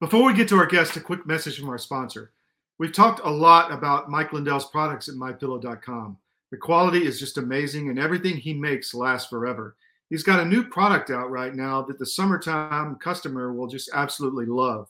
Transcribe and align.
Before 0.00 0.22
we 0.22 0.32
get 0.32 0.46
to 0.50 0.56
our 0.56 0.66
guest, 0.66 0.96
a 0.96 1.00
quick 1.00 1.26
message 1.26 1.58
from 1.58 1.68
our 1.68 1.76
sponsor. 1.76 2.30
We've 2.78 2.92
talked 2.92 3.20
a 3.24 3.28
lot 3.28 3.72
about 3.72 4.08
Mike 4.08 4.32
Lindell's 4.32 4.70
products 4.70 5.08
at 5.08 5.16
mypillow.com. 5.16 6.16
The 6.52 6.56
quality 6.56 7.04
is 7.04 7.18
just 7.18 7.36
amazing, 7.36 7.88
and 7.88 7.98
everything 7.98 8.36
he 8.36 8.54
makes 8.54 8.94
lasts 8.94 9.28
forever. 9.28 9.74
He's 10.08 10.22
got 10.22 10.38
a 10.38 10.44
new 10.44 10.62
product 10.62 11.10
out 11.10 11.32
right 11.32 11.52
now 11.52 11.82
that 11.82 11.98
the 11.98 12.06
summertime 12.06 12.94
customer 13.02 13.52
will 13.52 13.66
just 13.66 13.90
absolutely 13.92 14.46
love. 14.46 14.88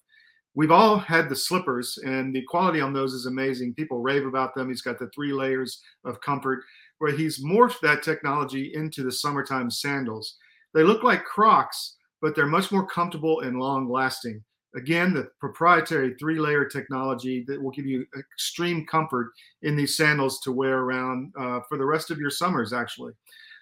We've 0.55 0.71
all 0.71 0.99
had 0.99 1.31
the 1.31 1.37
slippers, 1.37 1.99
and 2.05 2.35
the 2.35 2.43
quality 2.43 2.83
on 2.83 2.93
those 2.93 3.15
is 3.15 3.25
amazing. 3.25 3.73
People 3.73 4.03
rave 4.03 4.27
about 4.27 4.55
them. 4.55 4.69
He's 4.69 4.83
got 4.83 4.99
the 4.99 5.09
three 5.15 5.33
layers 5.33 5.81
of 6.05 6.21
comfort, 6.21 6.65
where 6.99 7.17
he's 7.17 7.43
morphed 7.43 7.81
that 7.81 8.03
technology 8.03 8.75
into 8.75 9.03
the 9.03 9.13
summertime 9.13 9.71
sandals. 9.71 10.37
They 10.75 10.83
look 10.83 11.03
like 11.03 11.25
Crocs, 11.25 11.97
but 12.21 12.37
they're 12.37 12.45
much 12.45 12.71
more 12.71 12.87
comfortable 12.87 13.41
and 13.41 13.59
long 13.59 13.89
lasting. 13.89 14.45
Again, 14.79 15.13
the 15.13 15.29
proprietary 15.41 16.15
three 16.15 16.39
layer 16.39 16.65
technology 16.65 17.45
that 17.49 17.61
will 17.61 17.73
give 17.73 17.85
you 17.85 18.07
extreme 18.17 18.87
comfort 18.87 19.33
in 19.63 19.75
these 19.75 19.97
sandals 19.97 20.41
to 20.41 20.53
wear 20.53 20.79
around 20.79 21.33
uh, 21.39 21.61
for 21.69 21.77
the 21.77 21.85
rest 21.85 22.13
of 22.13 22.19
your 22.19 22.31
summers, 22.31 22.73
actually. 22.73 23.13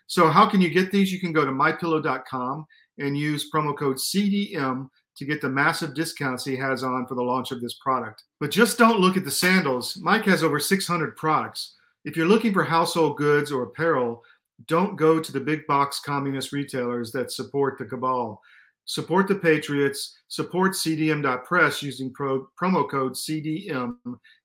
So, 0.06 0.28
how 0.28 0.48
can 0.48 0.60
you 0.60 0.68
get 0.68 0.92
these? 0.92 1.10
You 1.10 1.18
can 1.18 1.32
go 1.32 1.46
to 1.46 1.50
mypillow.com 1.50 2.66
and 2.98 3.18
use 3.18 3.50
promo 3.50 3.76
code 3.76 3.96
CDM 3.96 4.88
to 5.16 5.24
get 5.24 5.40
the 5.40 5.48
massive 5.48 5.94
discounts 5.94 6.44
he 6.44 6.54
has 6.56 6.84
on 6.84 7.06
for 7.06 7.14
the 7.14 7.22
launch 7.22 7.50
of 7.50 7.62
this 7.62 7.74
product. 7.74 8.24
But 8.38 8.50
just 8.50 8.76
don't 8.76 9.00
look 9.00 9.16
at 9.16 9.24
the 9.24 9.30
sandals. 9.30 9.96
Mike 9.96 10.26
has 10.26 10.42
over 10.42 10.60
600 10.60 11.16
products. 11.16 11.74
If 12.04 12.16
you're 12.16 12.28
looking 12.28 12.52
for 12.52 12.62
household 12.62 13.16
goods 13.16 13.50
or 13.50 13.62
apparel, 13.62 14.22
don't 14.66 14.96
go 14.96 15.18
to 15.18 15.32
the 15.32 15.40
big 15.40 15.66
box 15.66 16.00
communist 16.00 16.52
retailers 16.52 17.12
that 17.12 17.32
support 17.32 17.78
the 17.78 17.84
cabal. 17.84 18.40
Support 18.88 19.26
the 19.26 19.34
Patriots, 19.34 20.16
support 20.28 20.72
CDM.press 20.72 21.82
using 21.82 22.12
pro, 22.12 22.48
promo 22.60 22.88
code 22.88 23.14
CDM 23.14 23.96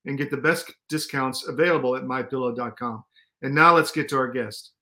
and 0.04 0.18
get 0.18 0.32
the 0.32 0.36
best 0.36 0.72
discounts 0.88 1.46
available 1.46 1.94
at 1.94 2.02
mypillow.com. 2.02 3.04
And 3.42 3.54
now 3.54 3.76
let's 3.76 3.92
get 3.92 4.08
to 4.08 4.16
our 4.16 4.26
guest. 4.26 4.72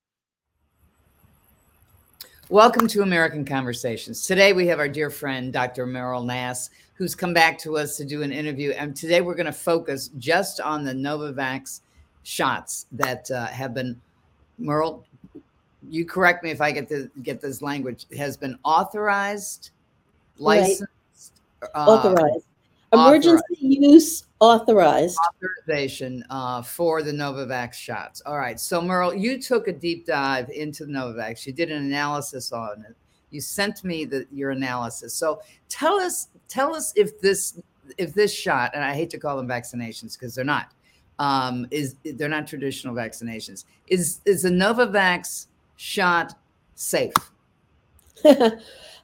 Welcome 2.49 2.87
to 2.87 3.03
American 3.03 3.45
Conversations. 3.45 4.25
Today 4.25 4.51
we 4.51 4.65
have 4.65 4.79
our 4.79 4.89
dear 4.89 5.11
friend, 5.11 5.53
Dr. 5.53 5.85
Meryl 5.85 6.25
Nass, 6.25 6.71
who's 6.95 7.13
come 7.13 7.33
back 7.33 7.59
to 7.59 7.77
us 7.77 7.95
to 7.97 8.03
do 8.03 8.23
an 8.23 8.31
interview. 8.31 8.71
And 8.71 8.95
today 8.95 9.21
we're 9.21 9.35
going 9.35 9.45
to 9.45 9.51
focus 9.51 10.09
just 10.17 10.59
on 10.59 10.83
the 10.83 10.93
Novavax 10.93 11.81
shots 12.23 12.87
that 12.93 13.29
uh, 13.29 13.45
have 13.45 13.75
been, 13.75 14.01
Meryl, 14.59 15.03
you 15.89 16.05
correct 16.05 16.43
me 16.43 16.51
if 16.51 16.61
I 16.61 16.71
get 16.71 16.87
the 16.87 17.09
get 17.23 17.41
this 17.41 17.61
language, 17.61 18.05
has 18.17 18.37
been 18.37 18.57
authorized, 18.63 19.71
licensed, 20.37 21.33
right. 21.61 21.69
uh, 21.75 21.85
authorized 21.89 22.45
emergency 22.93 23.43
authorized. 23.53 23.61
use 23.61 24.23
authorized 24.39 25.17
authorization 25.27 26.23
uh, 26.29 26.61
for 26.61 27.03
the 27.03 27.11
Novavax 27.11 27.73
shots. 27.73 28.21
All 28.25 28.37
right. 28.37 28.59
So 28.59 28.81
Meryl, 28.81 29.19
you 29.19 29.41
took 29.41 29.67
a 29.67 29.71
deep 29.71 30.05
dive 30.05 30.49
into 30.49 30.85
the 30.85 30.91
Novavax. 30.91 31.45
You 31.45 31.53
did 31.53 31.71
an 31.71 31.83
analysis 31.83 32.51
on 32.51 32.85
it. 32.87 32.95
You 33.29 33.39
sent 33.39 33.83
me 33.83 34.03
the, 34.05 34.25
your 34.31 34.51
analysis. 34.51 35.13
So 35.13 35.41
tell 35.69 35.99
us, 35.99 36.27
tell 36.47 36.75
us 36.75 36.91
if 36.95 37.19
this 37.21 37.59
if 37.97 38.13
this 38.13 38.33
shot, 38.33 38.71
and 38.73 38.83
I 38.83 38.93
hate 38.93 39.09
to 39.11 39.17
call 39.17 39.37
them 39.37 39.47
vaccinations 39.47 40.17
because 40.17 40.33
they're 40.33 40.45
not, 40.45 40.71
um, 41.19 41.67
is 41.71 41.95
they're 42.03 42.29
not 42.29 42.47
traditional 42.47 42.93
vaccinations. 42.93 43.65
Is 43.87 44.19
is 44.25 44.43
the 44.43 44.49
Novavax 44.49 45.47
shot 45.81 46.37
safe? 46.75 47.13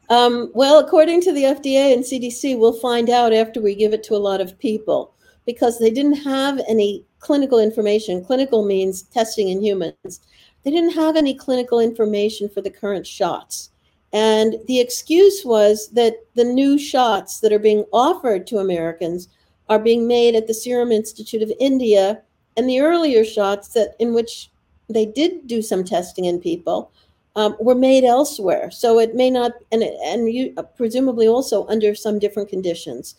Um, 0.10 0.52
well, 0.54 0.80
according 0.80 1.20
to 1.24 1.34
the 1.34 1.44
FDA 1.44 1.94
and 1.94 2.02
CDC, 2.02 2.58
we'll 2.58 2.80
find 2.80 3.10
out 3.10 3.34
after 3.34 3.62
we 3.62 3.76
give 3.76 3.94
it 3.94 4.04
to 4.04 4.16
a 4.16 4.18
lot 4.18 4.40
of 4.40 4.58
people 4.58 5.14
because 5.46 5.80
they 5.80 5.90
didn't 5.90 6.24
have 6.24 6.62
any 6.68 7.04
clinical 7.20 7.60
information. 7.60 8.24
Clinical 8.24 8.66
means 8.66 9.02
testing 9.02 9.50
in 9.50 9.62
humans. 9.62 10.22
They 10.64 10.72
didn't 10.72 10.94
have 10.94 11.18
any 11.18 11.34
clinical 11.34 11.82
information 11.82 12.48
for 12.48 12.62
the 12.62 12.70
current 12.70 13.06
shots. 13.06 13.72
And 14.14 14.56
the 14.68 14.80
excuse 14.80 15.44
was 15.44 15.90
that 15.90 16.14
the 16.36 16.46
new 16.46 16.80
shots 16.80 17.42
that 17.42 17.52
are 17.52 17.60
being 17.60 17.84
offered 17.92 18.48
to 18.48 18.60
Americans 18.60 19.28
are 19.68 19.80
being 19.80 20.08
made 20.08 20.36
at 20.36 20.48
the 20.48 20.54
Serum 20.54 20.94
Institute 20.94 21.42
of 21.42 21.52
India, 21.60 22.22
and 22.56 22.70
the 22.70 22.80
earlier 22.80 23.26
shots 23.26 23.68
that 23.70 23.96
in 24.00 24.14
which 24.14 24.50
they 24.90 25.06
did 25.06 25.48
do 25.48 25.62
some 25.62 25.84
testing 25.84 26.26
in 26.26 26.40
people 26.40 26.92
um, 27.36 27.56
were 27.60 27.76
made 27.76 28.04
elsewhere. 28.04 28.72
So 28.72 29.00
it 29.00 29.16
may 29.16 29.30
not, 29.30 29.52
and 29.72 29.84
and 29.84 30.34
you 30.34 30.54
uh, 30.58 30.64
presumably 30.64 31.28
also 31.28 31.68
under 31.68 31.94
some 31.94 32.20
different 32.20 32.50
conditions. 32.50 33.16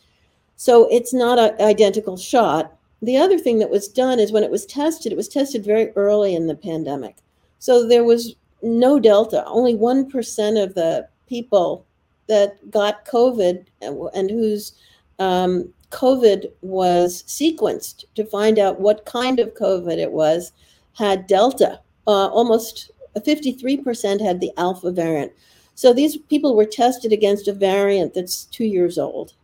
So 0.56 0.88
it's 0.90 1.14
not 1.14 1.38
an 1.38 1.54
identical 1.60 2.16
shot. 2.16 2.76
The 3.00 3.16
other 3.16 3.38
thing 3.38 3.60
that 3.60 3.70
was 3.70 3.86
done 3.86 4.18
is 4.18 4.32
when 4.32 4.42
it 4.42 4.50
was 4.50 4.66
tested, 4.66 5.12
it 5.12 5.16
was 5.16 5.28
tested 5.28 5.64
very 5.64 5.90
early 5.90 6.34
in 6.34 6.48
the 6.48 6.56
pandemic. 6.56 7.16
So 7.60 7.86
there 7.86 8.02
was 8.02 8.34
no 8.60 8.98
delta. 8.98 9.44
Only 9.46 9.76
one 9.76 10.10
percent 10.10 10.58
of 10.58 10.74
the 10.74 11.08
people 11.28 11.86
that 12.26 12.70
got 12.70 13.06
COVID 13.06 13.66
and, 13.82 14.08
and 14.14 14.30
whose 14.30 14.72
um, 15.20 15.72
COVID 15.90 16.50
was 16.60 17.22
sequenced 17.22 18.04
to 18.14 18.24
find 18.24 18.58
out 18.58 18.80
what 18.80 19.06
kind 19.06 19.38
of 19.38 19.54
COVID 19.54 19.96
it 19.96 20.10
was 20.10 20.52
had 20.98 21.26
delta. 21.26 21.80
Uh, 22.06 22.26
almost 22.28 22.90
53% 23.16 24.20
had 24.20 24.40
the 24.40 24.52
alpha 24.56 24.90
variant. 24.90 25.32
So 25.74 25.92
these 25.92 26.16
people 26.16 26.56
were 26.56 26.66
tested 26.66 27.12
against 27.12 27.46
a 27.48 27.52
variant 27.52 28.14
that's 28.14 28.44
two 28.46 28.64
years 28.64 28.98
old. 28.98 29.34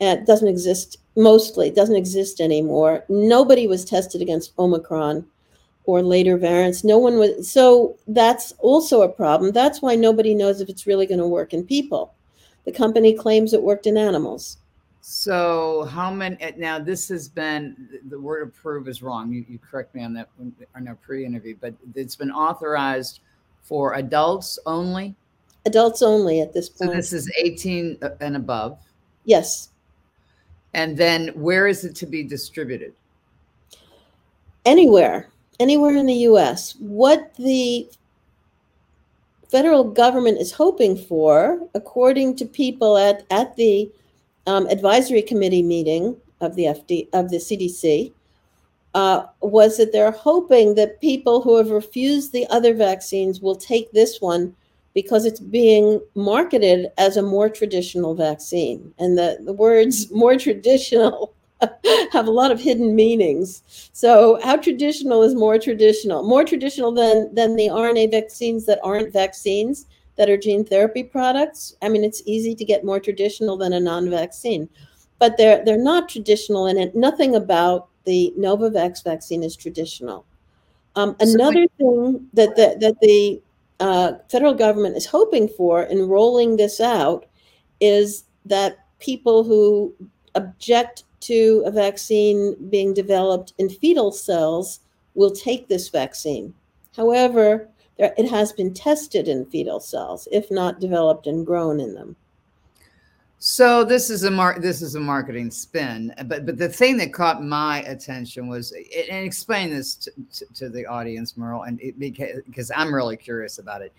And 0.00 0.18
it 0.18 0.26
doesn't 0.26 0.48
exist 0.48 0.98
mostly, 1.16 1.70
doesn't 1.70 1.96
exist 1.96 2.40
anymore. 2.40 3.04
Nobody 3.08 3.66
was 3.66 3.84
tested 3.84 4.20
against 4.20 4.52
Omicron 4.58 5.24
or 5.84 6.02
later 6.02 6.36
variants. 6.36 6.84
No 6.84 6.98
one 6.98 7.18
was. 7.18 7.50
So 7.50 7.96
that's 8.08 8.52
also 8.58 9.02
a 9.02 9.08
problem. 9.08 9.52
That's 9.52 9.80
why 9.80 9.94
nobody 9.94 10.34
knows 10.34 10.60
if 10.60 10.68
it's 10.68 10.86
really 10.86 11.06
going 11.06 11.20
to 11.20 11.26
work 11.26 11.54
in 11.54 11.64
people. 11.64 12.12
The 12.64 12.72
company 12.72 13.14
claims 13.14 13.52
it 13.52 13.62
worked 13.62 13.86
in 13.86 13.96
animals. 13.96 14.58
So 15.08 15.84
how 15.84 16.10
many 16.10 16.36
eh, 16.40 16.50
now 16.56 16.80
this 16.80 17.08
has 17.10 17.28
been 17.28 17.88
the 18.08 18.18
word 18.18 18.42
approve 18.42 18.88
is 18.88 19.04
wrong. 19.04 19.32
You, 19.32 19.44
you 19.48 19.60
correct 19.60 19.94
me 19.94 20.02
on 20.02 20.12
that 20.14 20.28
on 20.74 20.88
our 20.88 20.96
pre-interview, 20.96 21.54
but 21.60 21.74
it's 21.94 22.16
been 22.16 22.32
authorized 22.32 23.20
for 23.62 23.94
adults 23.94 24.58
only. 24.66 25.14
Adults 25.64 26.02
only 26.02 26.40
at 26.40 26.52
this 26.52 26.68
point. 26.68 26.90
So 26.90 26.96
this 26.96 27.12
is 27.12 27.30
18 27.38 27.98
uh, 28.02 28.08
and 28.20 28.34
above. 28.34 28.80
Yes. 29.24 29.68
And 30.74 30.96
then 30.96 31.28
where 31.40 31.68
is 31.68 31.84
it 31.84 31.94
to 31.96 32.06
be 32.06 32.24
distributed? 32.24 32.92
Anywhere, 34.64 35.28
anywhere 35.60 35.94
in 35.94 36.06
the 36.06 36.26
US. 36.30 36.74
What 36.80 37.32
the 37.36 37.88
federal 39.48 39.84
government 39.84 40.40
is 40.40 40.50
hoping 40.50 40.96
for, 40.96 41.60
according 41.74 42.34
to 42.38 42.44
people 42.44 42.98
at, 42.98 43.24
at 43.30 43.54
the 43.54 43.88
um, 44.46 44.66
advisory 44.68 45.22
committee 45.22 45.62
meeting 45.62 46.16
of 46.40 46.54
the 46.56 46.64
FD 46.64 47.08
of 47.12 47.30
the 47.30 47.38
CDC 47.38 48.12
uh, 48.94 49.26
was 49.40 49.76
that 49.76 49.92
they're 49.92 50.10
hoping 50.10 50.74
that 50.74 51.00
people 51.00 51.42
who 51.42 51.56
have 51.56 51.70
refused 51.70 52.32
the 52.32 52.46
other 52.48 52.72
vaccines 52.72 53.40
will 53.40 53.56
take 53.56 53.92
this 53.92 54.20
one 54.20 54.54
because 54.94 55.26
it's 55.26 55.40
being 55.40 56.00
marketed 56.14 56.90
as 56.96 57.18
a 57.18 57.22
more 57.22 57.50
traditional 57.50 58.14
vaccine, 58.14 58.94
and 58.98 59.18
the 59.18 59.38
the 59.44 59.52
words 59.52 60.10
more 60.22 60.36
traditional 60.36 61.34
have 62.12 62.26
a 62.26 62.30
lot 62.30 62.50
of 62.50 62.60
hidden 62.60 62.94
meanings. 62.94 63.90
So, 63.92 64.38
how 64.42 64.56
traditional 64.56 65.22
is 65.22 65.34
more 65.34 65.58
traditional? 65.58 66.22
More 66.22 66.44
traditional 66.44 66.92
than 66.92 67.34
than 67.34 67.56
the 67.56 67.68
RNA 67.68 68.10
vaccines 68.10 68.66
that 68.66 68.80
aren't 68.82 69.12
vaccines 69.12 69.86
that 70.16 70.28
are 70.28 70.36
gene 70.36 70.64
therapy 70.64 71.02
products. 71.02 71.76
I 71.82 71.88
mean, 71.88 72.04
it's 72.04 72.22
easy 72.26 72.54
to 72.54 72.64
get 72.64 72.84
more 72.84 73.00
traditional 73.00 73.56
than 73.56 73.72
a 73.72 73.80
non-vaccine, 73.80 74.68
but 75.18 75.36
they're 75.36 75.64
they're 75.64 75.78
not 75.78 76.08
traditional 76.08 76.66
and. 76.66 76.94
Nothing 76.94 77.34
about 77.34 77.88
the 78.04 78.32
Novavax 78.38 79.04
vaccine 79.04 79.42
is 79.42 79.56
traditional. 79.56 80.24
Um, 80.94 81.14
another 81.20 81.66
thing 81.76 82.26
that 82.32 82.56
the, 82.56 82.76
that 82.80 82.98
the 83.00 83.42
uh, 83.80 84.12
federal 84.30 84.54
government 84.54 84.96
is 84.96 85.04
hoping 85.04 85.48
for 85.48 85.82
in 85.82 86.08
rolling 86.08 86.56
this 86.56 86.80
out 86.80 87.26
is 87.80 88.24
that 88.46 88.78
people 88.98 89.44
who 89.44 89.94
object 90.34 91.04
to 91.20 91.62
a 91.66 91.70
vaccine 91.70 92.56
being 92.70 92.94
developed 92.94 93.52
in 93.58 93.68
fetal 93.68 94.10
cells 94.10 94.80
will 95.14 95.30
take 95.30 95.68
this 95.68 95.88
vaccine. 95.88 96.54
However, 96.96 97.68
it 97.98 98.28
has 98.28 98.52
been 98.52 98.74
tested 98.74 99.28
in 99.28 99.46
fetal 99.46 99.80
cells, 99.80 100.28
if 100.30 100.50
not 100.50 100.80
developed 100.80 101.26
and 101.26 101.46
grown 101.46 101.80
in 101.80 101.94
them. 101.94 102.16
So 103.38 103.84
this 103.84 104.08
is 104.08 104.24
a 104.24 104.30
mar- 104.30 104.58
this 104.58 104.80
is 104.80 104.94
a 104.94 105.00
marketing 105.00 105.50
spin, 105.50 106.14
but 106.26 106.46
but 106.46 106.56
the 106.56 106.68
thing 106.68 106.96
that 106.96 107.12
caught 107.12 107.42
my 107.42 107.82
attention 107.82 108.48
was 108.48 108.72
and 108.72 109.24
explain 109.24 109.70
this 109.70 109.94
to, 109.94 110.10
to, 110.32 110.46
to 110.54 110.68
the 110.70 110.86
audience, 110.86 111.34
Meryl, 111.34 111.68
and 111.68 111.78
it, 111.80 111.98
because, 111.98 112.70
I'm 112.74 112.94
really 112.94 113.16
curious 113.16 113.58
about 113.58 113.82
it. 113.82 113.92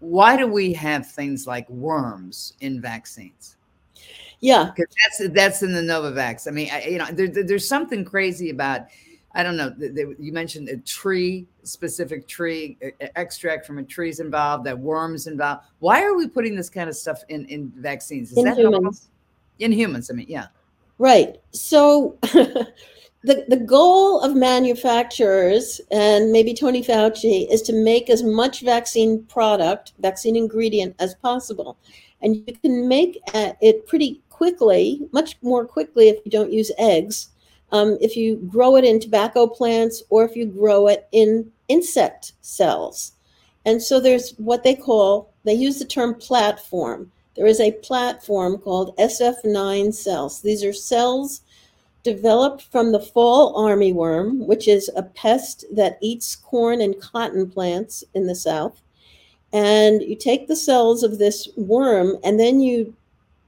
Why 0.00 0.36
do 0.36 0.46
we 0.46 0.72
have 0.72 1.06
things 1.06 1.46
like 1.46 1.68
worms 1.68 2.54
in 2.60 2.80
vaccines? 2.80 3.56
Yeah, 4.40 4.70
because 4.74 4.94
that's 5.04 5.34
that's 5.34 5.62
in 5.62 5.74
the 5.74 5.82
Novavax. 5.82 6.48
I 6.48 6.50
mean, 6.50 6.70
I, 6.72 6.84
you 6.86 6.98
know, 6.98 7.10
there, 7.12 7.28
there's 7.28 7.68
something 7.68 8.04
crazy 8.04 8.50
about. 8.50 8.86
I 9.38 9.44
don't 9.44 9.56
know. 9.56 9.72
You 10.18 10.32
mentioned 10.32 10.68
a 10.68 10.78
tree, 10.78 11.46
specific 11.62 12.26
tree 12.26 12.76
extract 13.14 13.66
from 13.66 13.78
a 13.78 13.84
tree's 13.84 14.18
involved. 14.18 14.66
That 14.66 14.76
worms 14.76 15.28
involved. 15.28 15.62
Why 15.78 16.02
are 16.02 16.16
we 16.16 16.26
putting 16.26 16.56
this 16.56 16.68
kind 16.68 16.88
of 16.88 16.96
stuff 16.96 17.22
in 17.28 17.46
in 17.46 17.72
vaccines? 17.76 18.32
Is 18.32 18.38
in 18.38 18.44
that 18.46 18.58
humans? 18.58 19.10
In 19.60 19.70
humans, 19.70 20.10
I 20.10 20.14
mean, 20.14 20.26
yeah. 20.28 20.48
Right. 20.98 21.40
So. 21.52 22.18
the, 23.24 23.44
the 23.48 23.56
goal 23.56 24.20
of 24.20 24.36
manufacturers 24.36 25.80
and 25.90 26.30
maybe 26.30 26.54
Tony 26.54 26.82
Fauci 26.82 27.50
is 27.50 27.62
to 27.62 27.72
make 27.72 28.08
as 28.10 28.22
much 28.22 28.60
vaccine 28.60 29.24
product, 29.24 29.92
vaccine 29.98 30.36
ingredient 30.36 30.94
as 31.00 31.16
possible. 31.16 31.76
And 32.22 32.36
you 32.36 32.54
can 32.62 32.86
make 32.86 33.20
uh, 33.34 33.52
it 33.60 33.88
pretty 33.88 34.22
quickly, 34.30 35.08
much 35.12 35.36
more 35.42 35.66
quickly 35.66 36.08
if 36.08 36.24
you 36.24 36.30
don't 36.30 36.52
use 36.52 36.70
eggs, 36.78 37.30
um, 37.72 37.98
if 38.00 38.16
you 38.16 38.36
grow 38.48 38.76
it 38.76 38.84
in 38.84 39.00
tobacco 39.00 39.46
plants 39.46 40.02
or 40.10 40.24
if 40.24 40.34
you 40.34 40.46
grow 40.46 40.88
it 40.88 41.08
in 41.12 41.50
insect 41.68 42.32
cells. 42.40 43.12
And 43.64 43.82
so 43.82 44.00
there's 44.00 44.30
what 44.38 44.64
they 44.64 44.74
call, 44.74 45.30
they 45.44 45.54
use 45.54 45.78
the 45.78 45.84
term 45.84 46.14
platform. 46.14 47.12
There 47.36 47.46
is 47.46 47.60
a 47.60 47.72
platform 47.72 48.58
called 48.58 48.96
SF9 48.96 49.92
cells. 49.94 50.40
These 50.40 50.64
are 50.64 50.72
cells 50.72 51.42
developed 52.02 52.62
from 52.62 52.92
the 52.92 53.00
fall 53.00 53.54
armyworm, 53.54 54.46
which 54.46 54.66
is 54.66 54.90
a 54.96 55.02
pest 55.02 55.64
that 55.72 55.98
eats 56.00 56.34
corn 56.34 56.80
and 56.80 57.00
cotton 57.00 57.50
plants 57.50 58.02
in 58.14 58.26
the 58.26 58.34
South. 58.34 58.80
And 59.52 60.02
you 60.02 60.16
take 60.16 60.48
the 60.48 60.56
cells 60.56 61.02
of 61.02 61.18
this 61.18 61.48
worm 61.56 62.16
and 62.24 62.40
then 62.40 62.60
you 62.60 62.94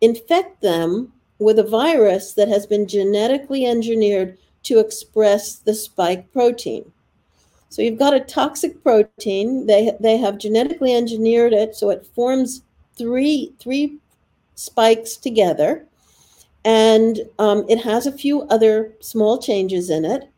infect 0.01 0.61
them 0.61 1.13
with 1.41 1.59
a 1.59 1.65
virus 1.65 2.35
that 2.35 2.49
has 2.49 2.67
been 2.67 2.87
genetically 2.87 3.67
engineered 3.67 4.39
to 4.63 4.79
express 4.79 5.57
the 5.57 5.75
spike 5.75 6.31
protein. 6.33 6.93
So 7.71 7.83
you've 7.83 7.99
got 7.99 8.15
a 8.15 8.21
toxic 8.21 8.83
protein. 8.83 9.67
They, 9.67 9.93
they 10.01 10.19
have 10.19 10.39
genetically 10.39 10.95
engineered 10.95 11.53
it 11.53 11.75
so 11.75 11.91
it 11.91 12.07
forms 12.15 12.63
three, 12.97 13.55
three 13.59 13.99
spikes 14.55 15.17
together 15.17 15.87
and 16.65 17.21
um, 17.39 17.65
it 17.69 17.83
has 17.83 18.07
a 18.07 18.13
few 18.13 18.43
other 18.43 18.93
small 19.01 19.39
changes 19.39 19.89
in 19.89 20.05
it. 20.05 20.29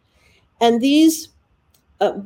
And 0.60 0.80
these 0.80 1.30
uh, 2.00 2.20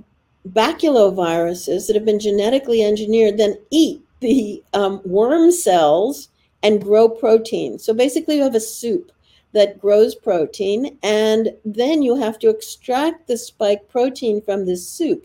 baculoviruses 0.49 1.87
that 1.87 1.97
have 1.97 2.05
been 2.05 2.21
genetically 2.21 2.83
engineered 2.83 3.39
then 3.39 3.59
eat 3.71 4.03
the 4.21 4.63
um, 4.75 5.01
worm 5.05 5.51
cells 5.51 6.29
and 6.67 6.83
grow 6.83 7.09
protein. 7.09 7.79
So 7.79 7.95
basically, 7.95 8.37
you 8.37 8.43
have 8.43 8.57
a 8.57 8.61
soup 8.61 9.13
that 9.53 9.79
grows 9.79 10.17
protein, 10.17 10.99
and 11.05 11.55
then 11.65 12.03
you 12.03 12.17
have 12.17 12.41
to 12.41 12.51
extract 12.51 13.29
the 13.29 13.39
spike 13.39 13.89
protein 13.89 14.43
from 14.43 14.67
this 14.67 14.87
soup. 14.89 15.25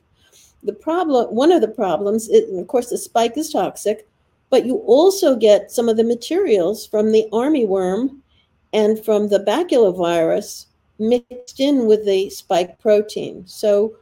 The 0.61 0.73
problem, 0.73 1.33
one 1.33 1.51
of 1.51 1.61
the 1.61 1.67
problems, 1.67 2.29
is, 2.29 2.55
of 2.55 2.67
course, 2.67 2.91
the 2.91 2.97
spike 2.97 3.37
is 3.37 3.49
toxic, 3.49 4.07
but 4.51 4.67
you 4.67 4.75
also 4.85 5.35
get 5.35 5.71
some 5.71 5.89
of 5.89 5.97
the 5.97 6.03
materials 6.03 6.85
from 6.85 7.11
the 7.11 7.27
army 7.33 7.65
worm 7.65 8.21
and 8.71 9.03
from 9.03 9.29
the 9.29 9.39
baculovirus 9.39 10.67
mixed 10.99 11.59
in 11.59 11.87
with 11.87 12.05
the 12.05 12.29
spike 12.29 12.77
protein. 12.79 13.43
So 13.47 13.95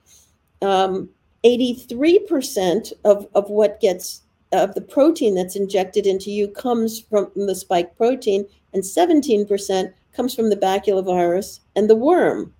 um, 0.61 1.09
83% 1.45 2.91
of, 3.05 3.27
of 3.33 3.49
what 3.49 3.79
gets 3.79 4.23
of 4.51 4.73
the 4.73 4.81
protein 4.81 5.35
that's 5.35 5.55
injected 5.55 6.07
into 6.07 6.31
you 6.31 6.47
comes 6.47 6.99
from 6.99 7.31
the 7.35 7.55
spike 7.55 7.95
protein, 7.97 8.45
and 8.73 8.83
17% 8.83 9.93
comes 10.13 10.35
from 10.35 10.49
the 10.49 10.57
baculovirus 10.57 11.59
and 11.75 11.89
the 11.89 11.95
worm. 11.95 12.53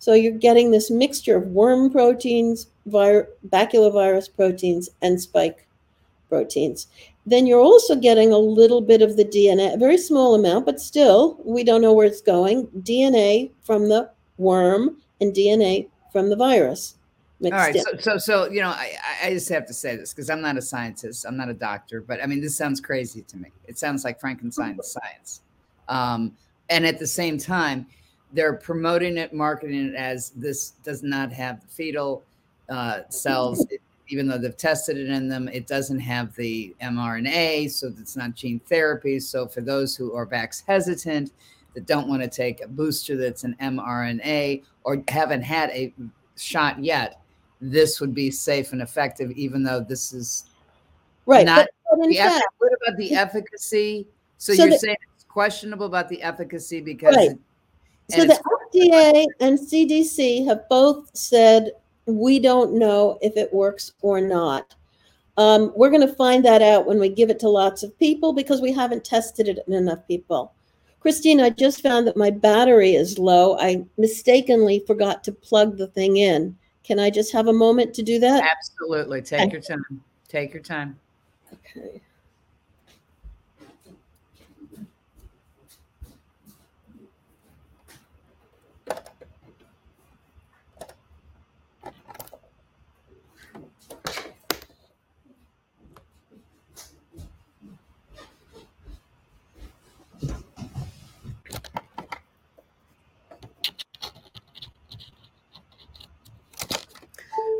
So 0.00 0.14
you're 0.14 0.32
getting 0.32 0.70
this 0.70 0.90
mixture 0.90 1.36
of 1.36 1.48
worm 1.48 1.90
proteins, 1.90 2.68
vir- 2.86 3.28
baculovirus 3.48 4.34
proteins, 4.34 4.88
and 5.02 5.20
spike 5.20 5.66
proteins 6.28 6.86
then 7.28 7.46
you're 7.46 7.60
also 7.60 7.94
getting 7.94 8.32
a 8.32 8.38
little 8.38 8.80
bit 8.80 9.02
of 9.02 9.16
the 9.16 9.24
DNA, 9.24 9.74
a 9.74 9.76
very 9.76 9.98
small 9.98 10.34
amount, 10.34 10.64
but 10.64 10.80
still, 10.80 11.38
we 11.44 11.62
don't 11.62 11.82
know 11.82 11.92
where 11.92 12.06
it's 12.06 12.22
going. 12.22 12.66
DNA 12.80 13.50
from 13.62 13.88
the 13.90 14.10
worm 14.38 14.96
and 15.20 15.34
DNA 15.34 15.88
from 16.10 16.30
the 16.30 16.36
virus. 16.36 16.94
All 17.44 17.50
right. 17.50 17.76
So, 17.76 17.96
so, 17.98 18.18
so, 18.18 18.50
you 18.50 18.60
know, 18.60 18.70
I, 18.70 18.94
I 19.22 19.30
just 19.30 19.48
have 19.50 19.66
to 19.66 19.74
say 19.74 19.96
this 19.96 20.12
because 20.12 20.28
I'm 20.28 20.40
not 20.40 20.56
a 20.56 20.62
scientist. 20.62 21.24
I'm 21.24 21.36
not 21.36 21.48
a 21.48 21.54
doctor, 21.54 22.00
but 22.00 22.22
I 22.22 22.26
mean, 22.26 22.40
this 22.40 22.56
sounds 22.56 22.80
crazy 22.80 23.22
to 23.22 23.36
me. 23.36 23.50
It 23.66 23.78
sounds 23.78 24.04
like 24.04 24.20
Frankenstein's 24.20 24.88
science. 25.02 25.42
Um, 25.88 26.32
and 26.68 26.84
at 26.84 26.98
the 26.98 27.06
same 27.06 27.38
time, 27.38 27.86
they're 28.32 28.54
promoting 28.54 29.16
it, 29.16 29.32
marketing 29.32 29.88
it 29.88 29.94
as 29.94 30.30
this 30.30 30.70
does 30.82 31.02
not 31.02 31.32
have 31.32 31.60
the 31.60 31.68
fetal 31.68 32.24
uh, 32.68 33.02
cells. 33.08 33.64
It 33.70 33.80
even 34.08 34.26
though 34.26 34.38
they've 34.38 34.56
tested 34.56 34.96
it 34.96 35.08
in 35.08 35.28
them, 35.28 35.48
it 35.48 35.66
doesn't 35.66 36.00
have 36.00 36.34
the 36.34 36.74
mRNA, 36.80 37.70
so 37.70 37.92
it's 37.98 38.16
not 38.16 38.34
gene 38.34 38.60
therapy. 38.60 39.20
So 39.20 39.46
for 39.46 39.60
those 39.60 39.94
who 39.94 40.14
are 40.14 40.26
vax 40.26 40.62
hesitant, 40.66 41.32
that 41.74 41.86
don't 41.86 42.08
want 42.08 42.22
to 42.22 42.28
take 42.28 42.62
a 42.62 42.68
booster 42.68 43.16
that's 43.16 43.44
an 43.44 43.54
mRNA 43.60 44.64
or 44.84 45.02
haven't 45.08 45.42
had 45.42 45.70
a 45.70 45.92
shot 46.36 46.82
yet, 46.82 47.20
this 47.60 48.00
would 48.00 48.14
be 48.14 48.30
safe 48.30 48.72
and 48.72 48.82
effective, 48.82 49.30
even 49.32 49.62
though 49.62 49.80
this 49.80 50.12
is 50.12 50.46
right. 51.26 51.46
Not 51.46 51.68
but, 51.90 51.98
but 51.98 52.14
fact, 52.14 52.44
what 52.58 52.72
about 52.82 52.98
the 52.98 53.14
efficacy? 53.14 54.06
So, 54.38 54.54
so 54.54 54.64
you're 54.64 54.78
saying 54.78 54.96
it's 55.14 55.24
questionable 55.24 55.86
about 55.86 56.08
the 56.08 56.22
efficacy 56.22 56.80
because. 56.80 57.16
Right. 57.16 57.30
It, 57.30 57.38
so 58.10 58.24
the 58.24 58.40
FDA 58.74 59.26
and 59.40 59.58
CDC 59.58 60.46
have 60.46 60.66
both 60.70 61.14
said 61.14 61.72
we 62.06 62.38
don't 62.38 62.72
know 62.72 63.18
if 63.20 63.36
it 63.36 63.52
works 63.52 63.92
or 64.00 64.20
not. 64.20 64.74
Um, 65.36 65.72
we're 65.76 65.90
going 65.90 66.06
to 66.06 66.14
find 66.14 66.44
that 66.44 66.62
out 66.62 66.86
when 66.86 66.98
we 66.98 67.08
give 67.10 67.30
it 67.30 67.38
to 67.40 67.48
lots 67.48 67.82
of 67.82 67.96
people 67.98 68.32
because 68.32 68.60
we 68.60 68.72
haven't 68.72 69.04
tested 69.04 69.46
it 69.46 69.58
in 69.68 69.74
enough 69.74 70.06
people. 70.08 70.52
Christine, 71.00 71.40
I 71.40 71.50
just 71.50 71.82
found 71.82 72.06
that 72.06 72.16
my 72.16 72.30
battery 72.30 72.94
is 72.94 73.18
low. 73.18 73.56
I 73.58 73.84
mistakenly 73.98 74.82
forgot 74.86 75.22
to 75.24 75.32
plug 75.32 75.76
the 75.76 75.86
thing 75.86 76.16
in. 76.16 76.56
Can 76.88 76.98
I 76.98 77.10
just 77.10 77.32
have 77.34 77.48
a 77.48 77.52
moment 77.52 77.92
to 77.96 78.02
do 78.02 78.18
that? 78.20 78.50
Absolutely. 78.50 79.20
Take 79.20 79.52
your 79.52 79.60
time. 79.60 80.02
Take 80.26 80.54
your 80.54 80.62
time. 80.62 80.98
Okay. 81.52 82.00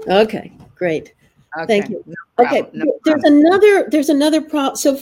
Okay, 0.08 0.52
great. 0.74 1.14
Okay. 1.56 1.66
Thank 1.66 1.90
you. 1.90 2.04
No 2.06 2.44
okay, 2.44 2.68
no 2.72 2.98
there's 3.04 3.24
another 3.24 3.88
there's 3.90 4.08
another 4.08 4.40
problem. 4.40 4.76
So 4.76 5.00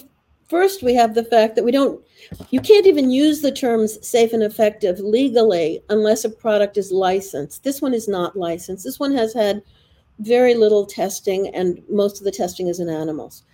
first 0.49 0.83
we 0.83 0.95
have 0.95 1.15
the 1.15 1.25
fact 1.25 1.57
that 1.57 1.65
we 1.65 1.73
don't 1.73 2.03
you 2.51 2.61
can't 2.61 2.87
even 2.87 3.11
use 3.11 3.41
the 3.41 3.53
terms 3.53 4.05
safe 4.07 4.33
and 4.33 4.43
effective 4.43 4.99
legally 5.01 5.83
unless 5.89 6.25
a 6.25 6.31
product 6.31 6.77
is 6.77 6.93
licensed. 6.93 7.63
This 7.63 7.83
one 7.83 7.95
is 7.95 8.09
not 8.09 8.37
licensed. 8.37 8.85
This 8.85 8.99
one 8.99 9.13
has 9.13 9.35
had 9.35 9.63
very 10.21 10.55
little 10.55 10.87
testing 10.87 11.49
and 11.55 11.83
most 11.89 12.19
of 12.19 12.25
the 12.25 12.31
testing 12.31 12.69
is 12.69 12.81
in 12.81 12.89
animals. 12.89 13.45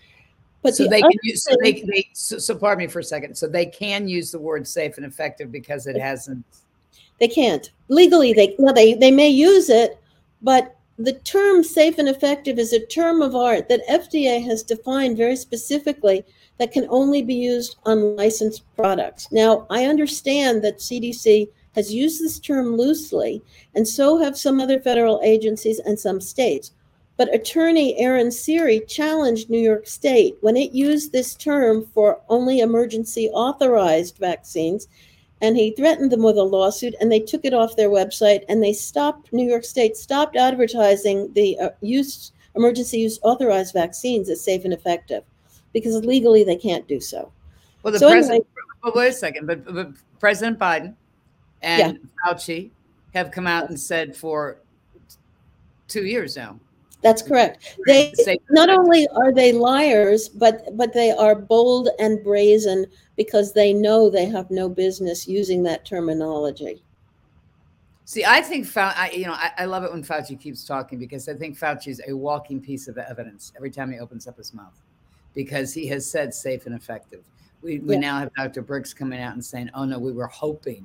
But 0.63 0.77
so 0.77 0.85
the 0.85 0.91
they 0.91 1.01
can 1.01 1.11
use 1.23 1.43
so 1.43 1.57
they, 1.61 1.73
they 1.73 2.09
so, 2.13 2.39
so 2.39 2.55
pardon 2.55 2.85
me 2.85 2.89
for 2.89 3.01
a 3.01 3.05
second. 3.05 3.35
So 3.37 3.49
they 3.49 3.67
can 3.67 4.07
use 4.07 4.31
the 4.31 4.39
word 4.39 4.67
safe 4.67 4.97
and 4.97 5.07
effective 5.07 5.51
because 5.51 5.87
it 5.87 5.99
hasn't 5.99 6.45
they 7.19 7.29
can't. 7.29 7.71
Legally 7.89 8.33
they 8.33 8.55
no 8.59 8.73
they 8.73 8.95
they 8.95 9.11
may 9.11 9.29
use 9.29 9.71
it, 9.71 9.99
but 10.41 10.77
the 11.05 11.15
term 11.15 11.65
safe 11.65 11.99
and 11.99 12.09
effective 12.09 12.59
is 12.59 12.73
a 12.73 12.87
term 12.87 13.23
of 13.23 13.35
art 13.35 13.69
that 13.69 13.87
FDA 13.89 14.45
has 14.45 14.63
defined 14.63 15.17
very 15.17 15.37
specifically 15.37 16.25
that 16.59 16.73
can 16.73 16.87
only 16.91 17.23
be 17.23 17.35
used 17.35 17.77
on 17.85 18.17
licensed 18.17 18.63
products. 18.77 19.29
Now, 19.33 19.67
I 19.71 19.87
understand 19.87 20.63
that 20.63 20.79
CDC 20.79 21.49
has 21.75 21.93
used 21.93 22.23
this 22.23 22.39
term 22.39 22.77
loosely, 22.77 23.43
and 23.75 23.87
so 23.89 24.19
have 24.19 24.37
some 24.37 24.61
other 24.61 24.79
federal 24.79 25.21
agencies 25.25 25.79
and 25.81 25.99
some 25.99 26.21
states. 26.21 26.73
But 27.17 27.35
attorney 27.35 27.99
Aaron 27.99 28.31
Siri 28.31 28.81
challenged 28.81 29.49
New 29.51 29.61
York 29.61 29.87
State 29.87 30.37
when 30.41 30.57
it 30.57 30.73
used 30.73 31.13
this 31.13 31.35
term 31.35 31.87
for 31.95 32.21
only 32.29 32.61
emergency 32.61 33.29
authorized 33.29 34.19
vaccines 34.19 34.89
and 35.43 35.57
he 35.57 35.73
threatened 35.73 36.11
them 36.11 36.23
with 36.23 36.39
a 36.39 36.43
lawsuit 36.43 36.95
and 37.01 37.13
they 37.13 37.21
took 37.21 37.45
it 37.45 37.53
off 37.53 37.77
their 37.77 37.91
website 37.91 38.45
and 38.49 38.63
they 38.63 38.73
stopped 38.73 39.33
new 39.33 39.47
york 39.47 39.65
state 39.65 39.97
stopped 39.97 40.37
advertising 40.37 41.31
the 41.35 41.59
uh, 41.59 41.69
use 41.81 42.33
emergency 42.55 42.99
use 42.99 43.19
authorized 43.23 43.75
vaccines 43.75 44.31
as 44.31 44.43
safe 44.43 44.65
and 44.65 44.73
effective 44.73 45.25
because 45.75 46.05
legally 46.05 46.45
they 46.45 46.57
can't 46.57 46.87
do 46.89 47.01
so 47.01 47.31
Well, 47.83 47.93
the 47.93 47.99
So 47.99 48.09
president. 48.11 48.47
Well, 48.83 48.93
wait 48.97 49.09
a 49.09 49.13
second, 49.13 49.47
but, 49.47 49.65
but 49.65 49.91
President 50.19 50.59
Biden 50.59 50.95
and 51.63 51.99
Yeah. 52.27 52.33
Fauci 52.33 52.71
have 53.15 53.31
come 53.31 53.47
out 53.47 53.69
and 53.69 53.79
said 53.79 54.17
for 54.17 54.59
two 55.89 56.05
years 56.05 56.37
now. 56.37 56.59
That's 57.03 57.21
correct. 57.21 57.77
They 57.87 58.15
not 58.51 58.71
only 58.71 59.09
are 59.09 59.33
they 59.33 59.53
liars, 59.53 60.29
but 60.29 60.77
but 60.77 60.93
they 60.93 61.11
are 61.11 61.35
bold 61.35 61.89
and 61.99 62.23
brazen 62.23 62.87
because 63.17 63.53
they 63.53 63.73
know 63.73 64.09
they 64.09 64.27
have 64.27 64.51
no 64.51 64.69
business 64.69 65.27
using 65.27 65.63
that 65.65 65.85
terminology. 65.85 66.83
See, 68.05 68.25
I 68.25 68.41
think 68.41 68.67
Fau- 68.67 68.93
I, 68.97 69.11
you 69.11 69.27
know, 69.27 69.33
I, 69.33 69.51
I 69.59 69.65
love 69.65 69.85
it 69.85 69.93
when 69.93 70.03
Fauci 70.03 70.39
keeps 70.39 70.65
talking 70.65 70.99
because 70.99 71.29
I 71.29 71.35
think 71.35 71.59
Fauci 71.59 71.89
is 71.89 72.01
a 72.07 72.13
walking 72.13 72.61
piece 72.61 72.87
of 72.89 72.99
evidence 72.99 73.53
every 73.57 73.71
time 73.71 73.91
he 73.91 73.99
opens 73.99 74.27
up 74.27 74.37
his 74.37 74.53
mouth, 74.53 74.79
because 75.35 75.73
he 75.73 75.87
has 75.89 76.09
said 76.09 76.33
safe 76.35 76.67
and 76.67 76.75
effective. 76.75 77.25
We, 77.63 77.79
we 77.79 77.95
Yeah. 77.95 78.01
now 78.01 78.19
have 78.19 78.35
Dr. 78.35 78.63
Brooks 78.63 78.93
coming 78.93 79.21
out 79.21 79.35
and 79.35 79.45
saying, 79.45 79.71
"Oh 79.75 79.85
no, 79.85 79.99
we 79.99 80.13
were 80.13 80.27
hoping 80.27 80.85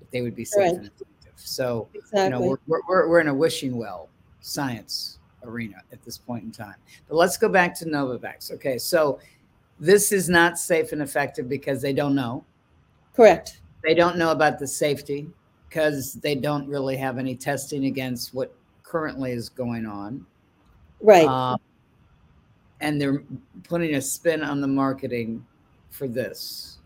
that 0.00 0.10
they 0.10 0.22
would 0.22 0.34
be 0.34 0.44
safe 0.44 0.58
Right. 0.58 0.74
and 0.74 0.86
effective." 0.86 1.32
So 1.36 1.88
Exactly. 1.94 2.24
you 2.24 2.30
know, 2.30 2.58
we're, 2.66 2.80
we're, 2.88 3.08
we're 3.08 3.20
in 3.20 3.28
a 3.28 3.34
wishing 3.34 3.76
well 3.76 4.08
science 4.40 5.18
arena 5.44 5.76
at 5.92 6.02
this 6.02 6.18
point 6.18 6.44
in 6.44 6.50
time. 6.50 6.76
But 7.08 7.16
let's 7.16 7.36
go 7.36 7.48
back 7.48 7.74
to 7.78 7.84
Novavax. 7.84 8.52
Okay, 8.52 8.78
so 8.78 9.18
this 9.80 10.12
is 10.12 10.28
not 10.28 10.58
safe 10.58 10.92
and 10.92 11.02
effective 11.02 11.48
because 11.48 11.82
they 11.82 11.92
don't 11.92 12.14
know. 12.14 12.44
correct. 13.14 13.60
They 13.82 13.94
don't 13.94 14.16
know 14.16 14.30
about 14.30 14.58
the 14.58 14.66
safety 14.66 15.28
because 15.68 16.14
they 16.14 16.34
don't 16.34 16.66
really 16.68 16.96
have 16.96 17.18
any 17.18 17.34
testing 17.34 17.84
against 17.86 18.32
what 18.32 18.54
currently 18.82 19.32
is 19.32 19.48
going 19.48 19.86
on. 19.86 20.24
Right. 21.00 21.26
Um, 21.26 21.58
and 22.80 23.00
they're 23.00 23.24
putting 23.68 23.96
a 23.96 24.00
spin 24.00 24.42
on 24.42 24.60
the 24.60 24.68
marketing 24.68 25.44
for 25.90 26.08
this. 26.08 26.78